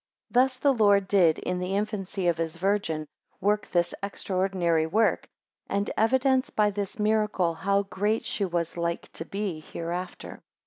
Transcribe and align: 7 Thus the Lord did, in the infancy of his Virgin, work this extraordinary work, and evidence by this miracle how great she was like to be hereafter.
7 0.33 0.43
Thus 0.45 0.57
the 0.57 0.73
Lord 0.73 1.07
did, 1.07 1.37
in 1.37 1.59
the 1.59 1.75
infancy 1.75 2.25
of 2.27 2.39
his 2.39 2.55
Virgin, 2.57 3.05
work 3.39 3.69
this 3.69 3.93
extraordinary 4.01 4.87
work, 4.87 5.27
and 5.69 5.91
evidence 5.95 6.49
by 6.49 6.71
this 6.71 6.97
miracle 6.97 7.53
how 7.53 7.83
great 7.83 8.25
she 8.25 8.43
was 8.45 8.77
like 8.77 9.13
to 9.13 9.25
be 9.25 9.59
hereafter. 9.59 10.41